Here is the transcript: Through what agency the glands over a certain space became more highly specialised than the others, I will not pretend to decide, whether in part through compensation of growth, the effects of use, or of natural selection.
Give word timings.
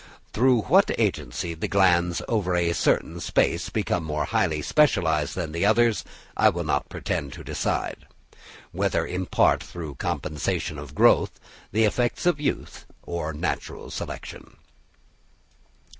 Through 0.33 0.63
what 0.63 0.89
agency 0.99 1.53
the 1.53 1.67
glands 1.67 2.23
over 2.27 2.55
a 2.55 2.73
certain 2.73 3.19
space 3.19 3.69
became 3.69 4.03
more 4.03 4.25
highly 4.25 4.63
specialised 4.63 5.35
than 5.35 5.51
the 5.51 5.63
others, 5.63 6.03
I 6.35 6.49
will 6.49 6.63
not 6.63 6.89
pretend 6.89 7.33
to 7.33 7.43
decide, 7.43 8.07
whether 8.71 9.05
in 9.05 9.27
part 9.27 9.61
through 9.61 9.93
compensation 10.01 10.79
of 10.79 10.95
growth, 10.95 11.39
the 11.71 11.83
effects 11.85 12.25
of 12.25 12.39
use, 12.41 12.85
or 13.03 13.29
of 13.29 13.35
natural 13.37 13.91
selection. 13.91 14.57